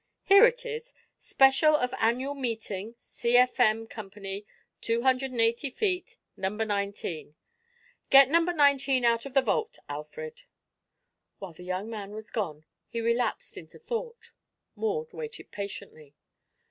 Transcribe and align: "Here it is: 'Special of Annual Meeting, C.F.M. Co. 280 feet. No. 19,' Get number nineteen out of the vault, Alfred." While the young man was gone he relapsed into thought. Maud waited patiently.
"Here 0.23 0.45
it 0.45 0.65
is: 0.65 0.95
'Special 1.19 1.75
of 1.75 1.93
Annual 1.99 2.33
Meeting, 2.33 2.95
C.F.M. 2.97 3.85
Co. 3.85 4.09
280 4.81 5.69
feet. 5.69 6.17
No. 6.35 6.49
19,' 6.49 7.35
Get 8.09 8.27
number 8.27 8.51
nineteen 8.51 9.05
out 9.05 9.27
of 9.27 9.35
the 9.35 9.43
vault, 9.43 9.77
Alfred." 9.87 10.41
While 11.37 11.53
the 11.53 11.61
young 11.61 11.87
man 11.91 12.13
was 12.13 12.31
gone 12.31 12.65
he 12.87 12.99
relapsed 12.99 13.59
into 13.59 13.77
thought. 13.77 14.31
Maud 14.75 15.13
waited 15.13 15.51
patiently. 15.51 16.15